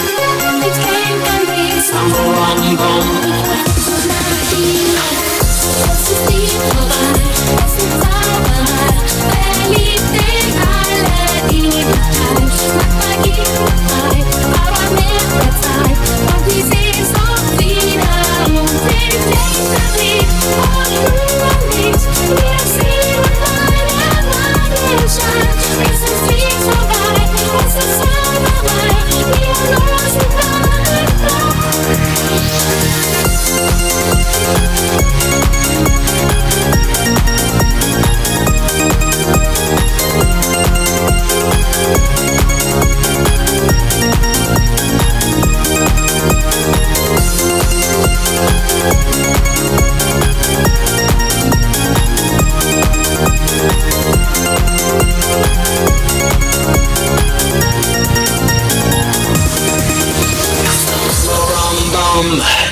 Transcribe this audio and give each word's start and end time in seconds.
Welcome 62.22 62.71